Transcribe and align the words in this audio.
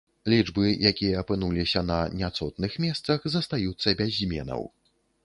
Лічбы, 0.33 0.63
якія 0.91 1.19
апынуліся 1.25 1.83
на 1.91 1.97
няцотных 2.21 2.79
месцах, 2.87 3.29
застаюцца 3.35 3.95
без 4.01 4.09
зменаў. 4.17 4.67